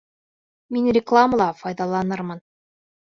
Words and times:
Мин 0.77 0.87
рекламала 0.97 1.47
файҙаланырмын. 1.59 2.41